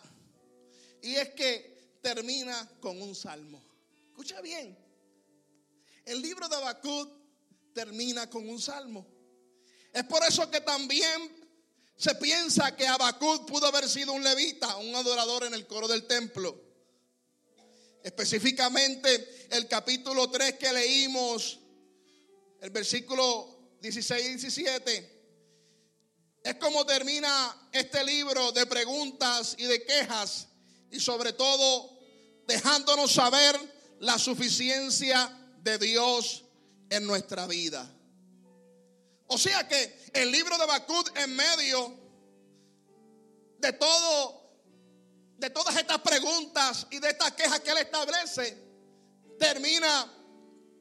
[1.02, 1.69] Y es que
[2.02, 3.64] termina con un salmo.
[4.10, 4.78] Escucha bien.
[6.06, 7.10] El libro de Habacuc
[7.74, 9.06] termina con un salmo.
[9.94, 11.40] Es por eso que también
[11.96, 16.08] se piensa que Habacuc pudo haber sido un levita, un adorador en el coro del
[16.08, 16.60] templo.
[18.04, 21.60] Específicamente el capítulo 3 que leímos,
[22.62, 25.20] el versículo 16 y 17.
[26.44, 30.49] Es como termina este libro de preguntas y de quejas
[30.92, 31.98] y sobre todo
[32.48, 33.56] dejándonos saber
[34.00, 36.46] la suficiencia de Dios
[36.90, 37.90] en nuestra vida.
[39.28, 42.00] O sea que el libro de Bakut en medio
[43.60, 44.40] de todo
[45.38, 48.58] de todas estas preguntas y de estas quejas que él establece
[49.40, 50.12] termina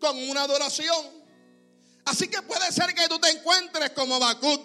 [0.01, 1.18] con una adoración.
[2.05, 4.61] Así que puede ser que tú te encuentres como Bakut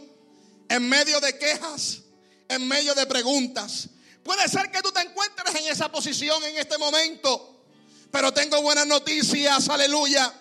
[0.70, 2.02] en medio de quejas,
[2.48, 3.90] en medio de preguntas,
[4.24, 7.66] Puede ser que tú te encuentres en esa posición en este momento.
[8.12, 10.32] Pero tengo buenas noticias, aleluya.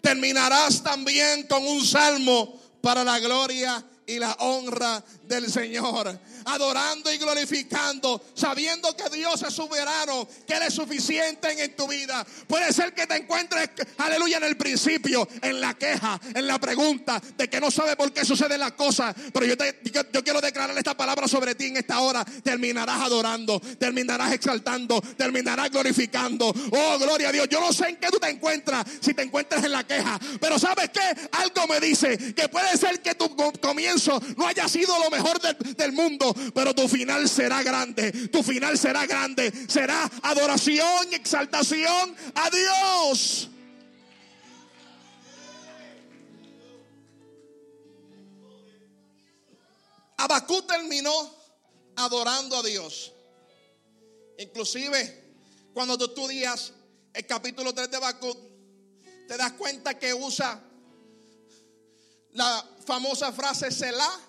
[0.00, 7.18] Terminarás también con un salmo para la gloria y la honra del Señor adorando y
[7.18, 12.24] glorificando, sabiendo que Dios es soberano, que Él es suficiente en, tu vida.
[12.46, 17.20] Puede ser que te encuentres, aleluya, en el principio, en la queja, en la pregunta
[17.36, 19.14] de que no sabe por qué suceden las cosas.
[19.32, 22.24] Pero yo, te, yo, quiero declarar esta palabra sobre ti en esta hora.
[22.24, 26.54] Terminarás adorando, terminarás exaltando, terminarás glorificando.
[26.70, 27.48] Oh, gloria a Dios.
[27.50, 30.18] Yo no sé en qué tú te encuentras, si te encuentras en la queja.
[30.40, 31.28] Pero ¿sabes qué?
[31.32, 33.95] Algo me dice que puede ser que tú comiences
[34.36, 38.12] no haya sido lo mejor del, mundo, pero tu final será grande.
[38.28, 39.52] Tu final será grande.
[39.68, 43.48] Será adoración y exaltación a Dios.
[50.18, 51.34] Abacú terminó
[51.96, 53.12] adorando a Dios.
[54.38, 55.24] Inclusive,
[55.72, 56.72] cuando tú estudias
[57.12, 58.38] el capítulo 3 de Habacuc,
[59.28, 60.62] te das cuenta que usa
[62.32, 64.20] la famosa frase Selah,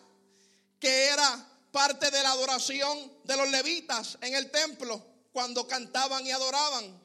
[0.79, 6.31] que era parte de la adoración de los levitas en el templo cuando cantaban y
[6.31, 6.99] adoraban.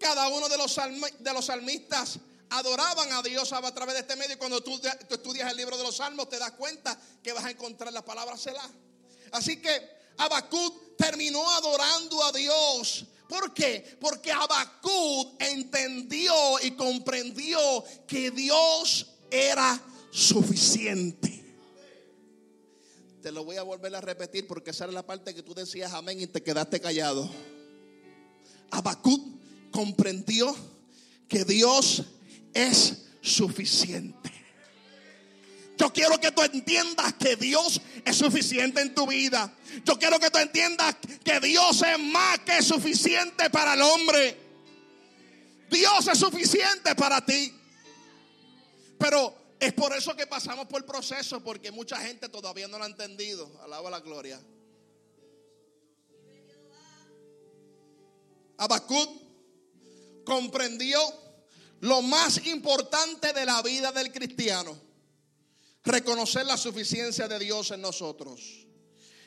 [0.00, 0.76] Cada uno de los,
[1.18, 2.18] de los salmistas
[2.50, 4.34] adoraban a Dios a través de este medio.
[4.34, 7.50] Y cuando tú, estudias el libro de los salmos, te das cuenta que vas a
[7.50, 8.70] encontrar la palabra Selah.
[9.32, 13.04] Así que Habacuc terminó adorando a Dios.
[13.28, 13.98] ¿Por qué?
[14.00, 19.80] Porque Habacuc entendió y comprendió que Dios era
[20.10, 21.44] suficiente.
[23.22, 26.20] Te lo voy a volver a repetir porque esa la parte que tú decías amén
[26.20, 27.28] y te quedaste callado.
[28.70, 29.22] Habacuc
[29.70, 30.54] comprendió
[31.28, 32.04] que Dios
[32.54, 34.32] es suficiente.
[35.76, 39.54] Yo quiero que tú entiendas que Dios es suficiente en tu vida.
[39.84, 44.36] Yo quiero que tú entiendas que Dios es más que suficiente para el hombre.
[45.70, 47.54] Dios es suficiente para ti.
[48.98, 52.84] Pero es por eso que pasamos por el proceso, porque mucha gente todavía no lo
[52.84, 53.50] ha entendido.
[53.62, 54.40] Alaba la gloria.
[58.58, 59.28] Habacuc
[60.24, 61.00] comprendió
[61.80, 64.76] lo más importante de la vida del cristiano,
[65.84, 68.66] reconocer la suficiencia de Dios en nosotros.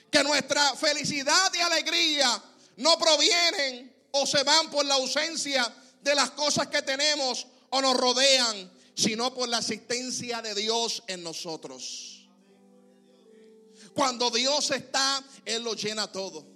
[0.10, 2.42] Que nuestra felicidad y alegría
[2.78, 7.96] no provienen o se van por la ausencia de las cosas que tenemos o nos
[7.96, 12.30] rodean, sino por la asistencia de Dios en nosotros.
[13.94, 16.48] Cuando Dios está, Él lo llena todo.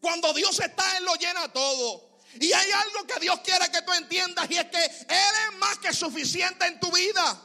[0.00, 2.18] Cuando Dios está, Él lo llena todo.
[2.40, 5.78] Y hay algo que Dios quiere que tú entiendas y es que Él es más
[5.78, 7.42] que suficiente en tu vida.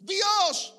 [0.00, 0.74] Dios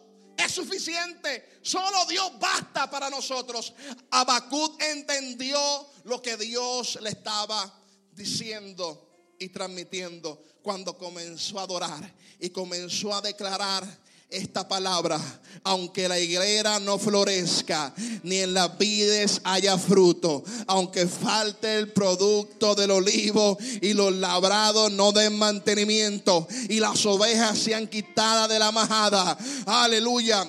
[0.52, 1.60] suficiente.
[1.62, 3.74] Solo Dios basta para nosotros.
[4.10, 5.60] Abacut entendió
[6.04, 7.74] lo que Dios le estaba
[8.12, 13.84] diciendo y transmitiendo cuando comenzó a adorar y comenzó a declarar
[14.32, 15.20] esta palabra,
[15.64, 22.74] aunque la higuera no florezca, ni en las vides haya fruto, aunque falte el producto
[22.74, 28.72] del olivo y los labrados no den mantenimiento y las ovejas sean quitadas de la
[28.72, 29.38] majada.
[29.66, 30.48] Aleluya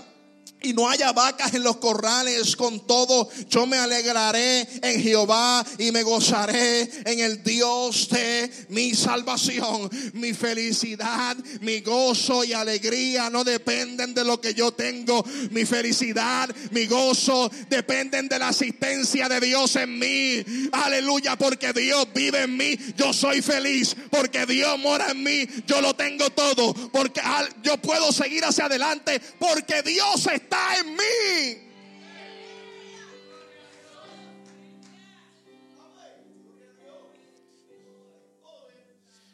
[0.63, 5.93] y no haya vacas en los corrales, con todo yo me alegraré en Jehová y
[5.93, 9.91] me gozaré en el Dios de mi salvación.
[10.15, 15.25] Mi felicidad, mi gozo y alegría no dependen de lo que yo tengo.
[15.51, 20.45] Mi felicidad, mi gozo dependen de la asistencia de Dios en mí.
[20.73, 23.97] Aleluya, porque Dios vive en mí, yo soy feliz.
[24.11, 26.75] Porque Dios mora en mí, yo lo tengo todo.
[26.91, 27.21] Porque
[27.63, 31.73] yo puedo seguir hacia adelante porque Dios está en mí.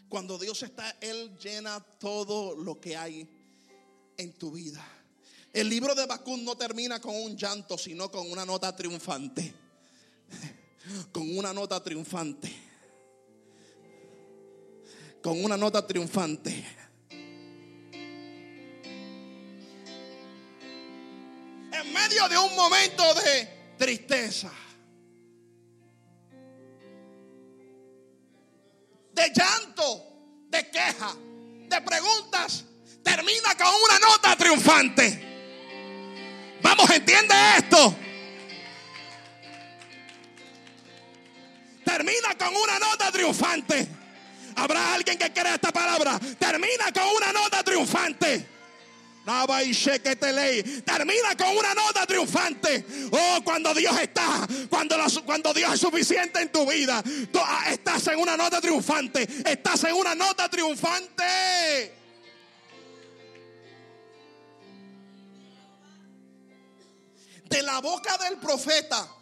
[0.09, 3.29] Cuando Dios está, Él llena todo lo que hay
[4.17, 4.85] en tu vida.
[5.53, 9.55] El libro de Bacún no termina con un llanto, sino con una nota triunfante.
[11.13, 12.51] Con una nota triunfante.
[15.23, 16.78] Con una nota triunfante.
[22.09, 24.51] De un momento de tristeza,
[29.13, 31.15] de llanto, de queja,
[31.69, 32.65] de preguntas,
[33.03, 35.25] termina con una nota triunfante.
[36.63, 37.95] Vamos, entiende esto.
[41.85, 43.87] Termina con una nota triunfante.
[44.57, 46.19] Habrá alguien que crea esta palabra.
[46.39, 48.58] Termina con una nota triunfante.
[50.85, 52.85] Termina con una nota triunfante.
[53.11, 57.03] Oh, cuando Dios está, cuando, cuando Dios es suficiente en tu vida,
[57.35, 59.29] ah, estás en una nota triunfante.
[59.45, 61.95] Estás en una nota triunfante.
[67.45, 69.18] De la boca del profeta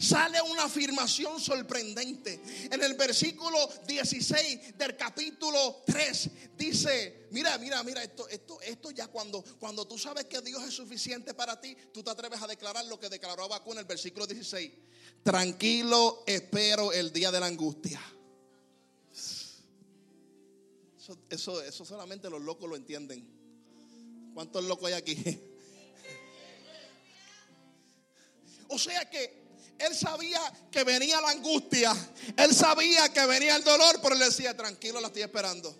[0.00, 2.40] sale una afirmación sorprendente.
[2.70, 9.08] En el versículo 16 del capítulo 3 dice, mira, mira, mira, esto, esto, esto ya
[9.08, 12.86] cuando, cuando tú sabes que Dios es suficiente para ti, tú te atreves a declarar
[12.86, 14.72] lo que declaró Abacú en el versículo 16.
[15.22, 18.00] Tranquilo, espero el día de la angustia.
[20.98, 23.28] Eso, eso, eso solamente los locos lo entienden.
[24.32, 25.40] ¿Cuántos locos hay aquí?
[28.72, 29.39] O sea que
[29.80, 31.92] él sabía que venía la angustia,
[32.36, 35.74] él sabía que venía el dolor, pero él decía, tranquilo, la estoy esperando.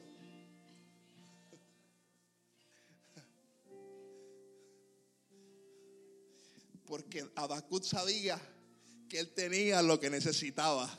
[6.86, 8.40] Porque Abacut sabía
[9.08, 10.98] que él tenía lo que necesitaba.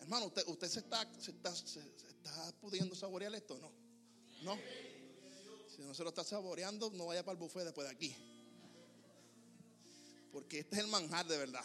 [0.00, 3.58] Hermano, ¿usted, usted se, está, se, está, se, está pudiendo saborear esto?
[3.58, 3.70] No.
[4.42, 4.58] No.
[5.68, 8.37] Si no se lo está saboreando, no vaya para el buffet después de aquí.
[10.38, 11.64] Porque este es el manjar de verdad.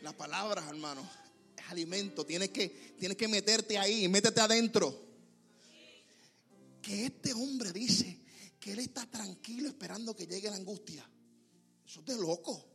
[0.00, 1.06] Las palabras, hermano,
[1.54, 2.24] es alimento.
[2.24, 4.98] Tienes que, tienes que meterte ahí, métete adentro.
[6.80, 8.18] Que este hombre dice
[8.58, 11.06] que él está tranquilo esperando que llegue la angustia.
[11.86, 12.66] Eso es de loco.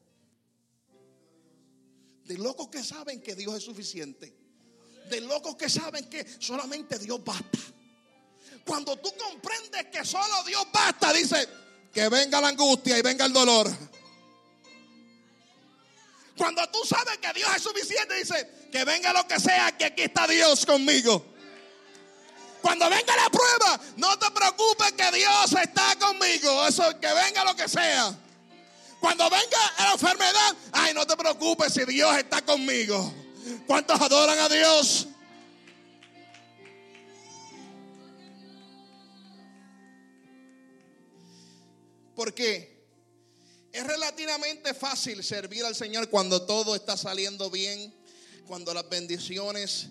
[2.26, 4.32] De locos que saben que Dios es suficiente.
[5.10, 7.58] De locos que saben que solamente Dios basta.
[8.64, 11.50] Cuando tú comprendes que solo Dios basta, dice
[11.92, 13.68] que venga la angustia y venga el dolor.
[16.38, 20.04] Cuando tú sabes que Dios es suficiente, dice que venga lo que sea, que aquí
[20.04, 21.26] está Dios conmigo.
[22.62, 26.68] Cuando venga la prueba, no te preocupes que Dios está conmigo.
[26.68, 28.16] Eso, que venga lo que sea.
[29.00, 33.12] Cuando venga la enfermedad, ay, no te preocupes si Dios está conmigo.
[33.66, 35.08] ¿Cuántos adoran a Dios?
[42.16, 42.71] Porque
[43.72, 47.94] es relativamente fácil servir al Señor cuando todo está saliendo bien,
[48.46, 49.90] cuando las bendiciones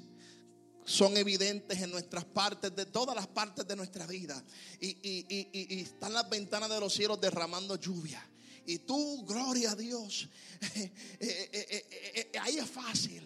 [0.85, 4.43] son evidentes en nuestras partes, de todas las partes de nuestra vida.
[4.81, 8.22] Y, y, están las ventanas de los cielos derramando lluvia.
[8.66, 10.28] Y tú, gloria a Dios,
[10.74, 13.22] eh, eh, eh, ahí es fácil.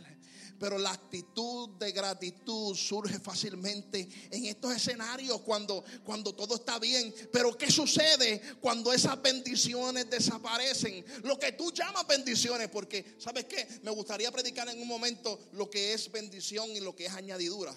[0.59, 7.15] Pero la actitud de gratitud surge fácilmente en estos escenarios cuando, cuando todo está bien.
[7.33, 11.05] Pero ¿qué sucede cuando esas bendiciones desaparecen?
[11.23, 13.67] Lo que tú llamas bendiciones, porque ¿sabes qué?
[13.83, 17.75] Me gustaría predicar en un momento lo que es bendición y lo que es añadidura.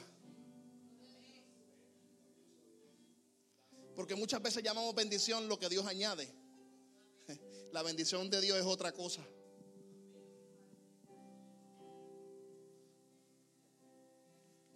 [3.96, 6.32] Porque muchas veces llamamos bendición lo que Dios añade.
[7.72, 9.26] La bendición de Dios es otra cosa.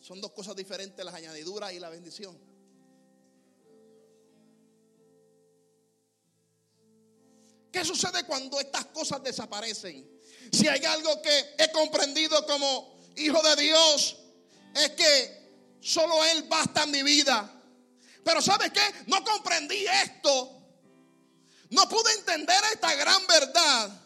[0.02, 2.38] Son dos cosas diferentes, las añadiduras y la bendición.
[7.72, 10.10] ¿Qué sucede cuando estas cosas desaparecen?
[10.52, 14.18] Si hay algo que he comprendido como hijo de Dios,
[14.76, 17.62] es que solo Él basta en mi vida.
[18.24, 18.82] Pero ¿sabes qué?
[19.08, 20.58] No comprendí esto.
[21.70, 24.02] No pude entender esta gran verdad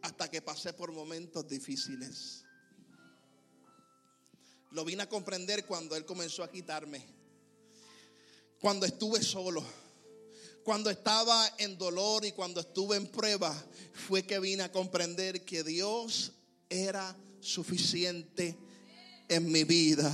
[0.00, 2.43] hasta que pasé por momentos difíciles.
[4.74, 7.06] Lo vine a comprender cuando Él comenzó a quitarme.
[8.60, 9.64] Cuando estuve solo.
[10.64, 13.54] Cuando estaba en dolor y cuando estuve en prueba,
[13.92, 16.32] fue que vine a comprender que Dios
[16.68, 18.56] era suficiente
[19.28, 20.12] en mi vida.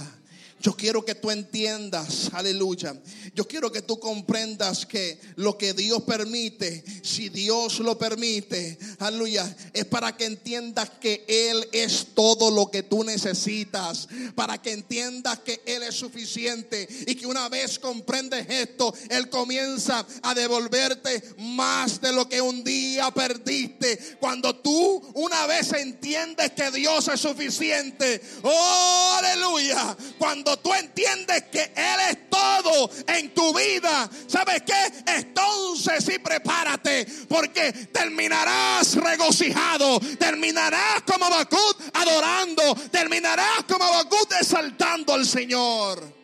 [0.61, 2.95] Yo quiero que tú entiendas, aleluya.
[3.35, 9.57] Yo quiero que tú comprendas que lo que Dios permite, si Dios lo permite, aleluya,
[9.73, 14.07] es para que entiendas que Él es todo lo que tú necesitas.
[14.35, 16.87] Para que entiendas que Él es suficiente.
[17.07, 22.63] Y que una vez comprendes esto, Él comienza a devolverte más de lo que un
[22.63, 23.99] día perdiste.
[24.21, 28.21] Cuando tú una vez entiendes que Dios es suficiente.
[28.43, 29.97] Oh, aleluya.
[30.19, 35.12] Cuando tú entiendes que Él es todo en tu vida, ¿sabes qué?
[35.16, 45.26] Entonces sí prepárate, porque terminarás regocijado, terminarás como Bacut adorando, terminarás como Bacut exaltando al
[45.26, 46.20] Señor.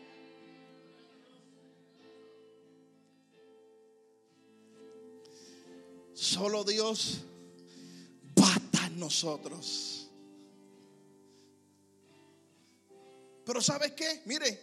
[6.15, 7.19] Solo Dios
[8.35, 9.86] basta en nosotros.
[13.47, 14.23] Pero ¿sabes qué?
[14.25, 14.61] Mire,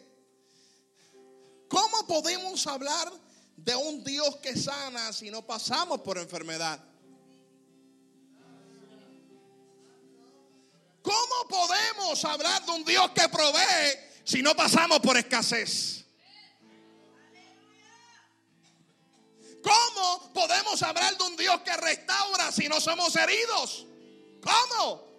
[1.69, 3.13] ¿cómo podemos hablar
[3.55, 6.83] de un Dios que sana si no pasamos por enfermedad?
[11.01, 16.03] ¿Cómo podemos hablar de un Dios que provee si no pasamos por escasez?
[19.63, 23.85] ¿Cómo podemos hablar de un Dios que restaura si no somos heridos?
[24.41, 25.12] ¿Cómo?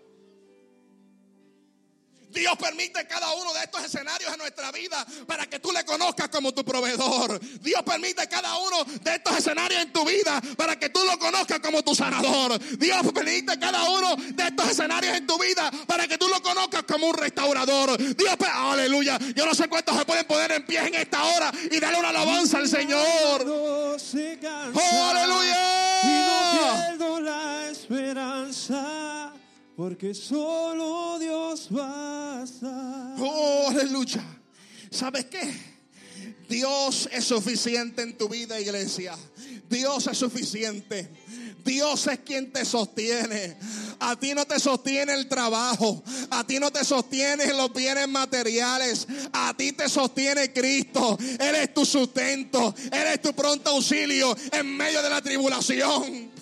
[2.35, 6.29] Dios permite cada uno de estos escenarios en nuestra vida para que tú le conozcas
[6.29, 7.41] como tu proveedor.
[7.61, 11.61] Dios permite cada uno de estos escenarios en tu vida para que tú lo conozcas
[11.61, 12.59] como tu sanador.
[12.77, 16.83] Dios permite cada uno de estos escenarios en tu vida para que tú lo conozcas
[16.83, 17.97] como un restaurador.
[18.17, 19.19] Dios, aleluya.
[19.35, 22.09] Yo no sé cuántos se pueden poner en pie en esta hora y darle una
[22.09, 23.45] alabanza al Señor.
[23.47, 26.01] Oh, aleluya.
[26.03, 28.94] Y no pierdo la esperanza.
[29.77, 33.17] Porque solo Dios basta.
[33.19, 34.23] Oh, aleluya.
[34.91, 35.75] ¿Sabes qué?
[36.49, 39.17] Dios es suficiente en tu vida, iglesia.
[39.69, 41.11] Dios es suficiente.
[41.65, 43.57] Dios es quien te sostiene.
[43.99, 46.05] A ti no te sostiene el trabajo.
[46.31, 49.09] A ti no te sostiene los bienes materiales.
[49.33, 51.19] A ti te sostiene Cristo.
[51.41, 52.75] Él es tu sustento.
[52.93, 56.34] Él es tu pronto auxilio en medio de la tribulación.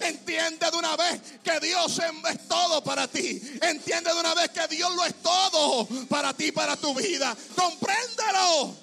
[0.00, 3.40] Entiende de una vez que Dios es todo para ti.
[3.60, 7.36] Entiende de una vez que Dios lo es todo para ti, para tu vida.
[7.54, 8.74] Compréndelo.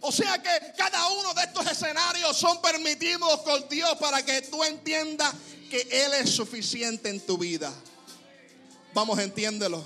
[0.00, 4.62] O sea que cada uno de estos escenarios son permitidos con Dios para que tú
[4.62, 5.32] entiendas
[5.70, 7.72] que Él es suficiente en tu vida.
[8.96, 9.84] Vamos, entiéndelo.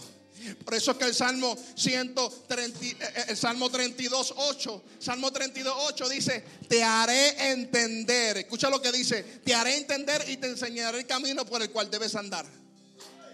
[0.64, 5.74] Por eso es que el Salmo 130, eh, eh, el Salmo 32, 8, Salmo 32,
[5.76, 8.36] 8 dice, te haré entender.
[8.36, 11.90] Escucha lo que dice, te haré entender y te enseñaré el camino por el cual
[11.90, 12.46] debes andar.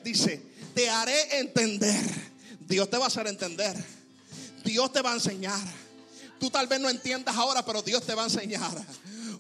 [0.02, 0.40] Dice,
[0.74, 2.06] te haré entender.
[2.60, 3.76] Dios te va a hacer entender.
[4.64, 5.60] Dios te va a enseñar.
[6.40, 8.72] Tú tal vez no entiendas ahora, pero Dios te va a enseñar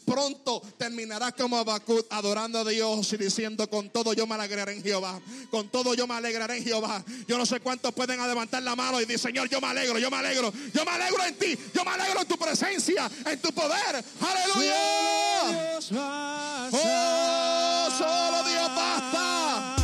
[0.06, 4.82] pronto terminarás como Abacut adorando a Dios y diciendo con todo yo me alegraré en
[4.82, 5.20] Jehová.
[5.50, 7.04] Con todo yo me alegraré en Jehová.
[7.26, 10.10] Yo no sé cuántos pueden levantar la mano y decir, Señor, yo me alegro, yo
[10.10, 13.52] me alegro, yo me alegro en ti, yo me alegro en tu presencia, en tu
[13.52, 14.04] poder.
[14.20, 14.74] Aleluya.
[16.72, 19.76] Oh, solo Dios basta.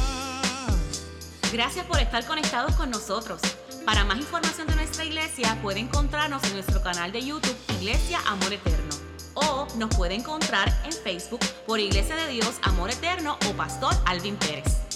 [1.53, 3.41] Gracias por estar conectados con nosotros.
[3.85, 8.53] Para más información de nuestra iglesia, puede encontrarnos en nuestro canal de YouTube Iglesia Amor
[8.53, 13.95] Eterno o nos puede encontrar en Facebook por Iglesia de Dios Amor Eterno o Pastor
[14.07, 14.92] Alvin Pérez.